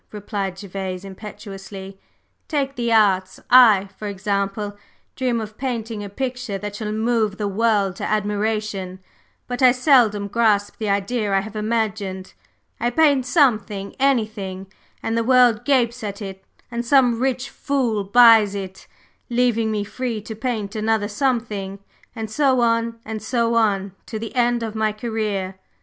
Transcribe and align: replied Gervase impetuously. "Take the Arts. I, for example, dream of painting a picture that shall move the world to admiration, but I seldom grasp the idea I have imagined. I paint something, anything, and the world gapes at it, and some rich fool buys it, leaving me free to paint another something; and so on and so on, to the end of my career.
replied 0.11 0.57
Gervase 0.59 1.05
impetuously. 1.05 2.01
"Take 2.47 2.75
the 2.75 2.91
Arts. 2.91 3.39
I, 3.51 3.87
for 3.99 4.07
example, 4.07 4.75
dream 5.15 5.39
of 5.39 5.59
painting 5.59 6.03
a 6.03 6.09
picture 6.09 6.57
that 6.57 6.75
shall 6.75 6.91
move 6.91 7.37
the 7.37 7.47
world 7.47 7.97
to 7.97 8.03
admiration, 8.03 8.97
but 9.47 9.61
I 9.61 9.71
seldom 9.71 10.27
grasp 10.27 10.77
the 10.79 10.89
idea 10.89 11.31
I 11.31 11.41
have 11.41 11.55
imagined. 11.55 12.33
I 12.79 12.89
paint 12.89 13.27
something, 13.27 13.93
anything, 13.99 14.73
and 15.03 15.15
the 15.15 15.23
world 15.23 15.65
gapes 15.65 16.03
at 16.03 16.19
it, 16.19 16.43
and 16.71 16.83
some 16.83 17.19
rich 17.21 17.51
fool 17.51 18.03
buys 18.03 18.55
it, 18.55 18.87
leaving 19.29 19.69
me 19.69 19.83
free 19.83 20.19
to 20.23 20.33
paint 20.35 20.75
another 20.75 21.07
something; 21.07 21.77
and 22.15 22.27
so 22.31 22.61
on 22.61 22.97
and 23.05 23.21
so 23.21 23.53
on, 23.53 23.91
to 24.07 24.17
the 24.17 24.33
end 24.33 24.63
of 24.63 24.73
my 24.73 24.93
career. 24.93 25.59